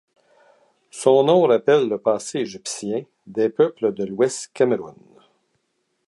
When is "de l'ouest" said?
3.93-4.49